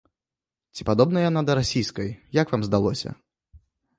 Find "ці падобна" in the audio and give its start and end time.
0.77-1.23